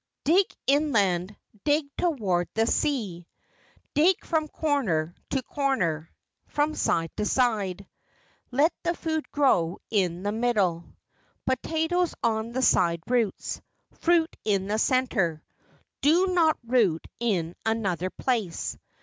[0.23, 3.27] Dig inland, dig toward the sea;
[3.93, 6.09] Dig from corner to corner,
[6.47, 7.85] From side to side;
[8.49, 10.85] Let the food grow in the middle,
[11.45, 13.61] Potatoes on the side roots,
[13.93, 15.43] Fruit in the centre.
[16.01, 18.75] Do not root in another place!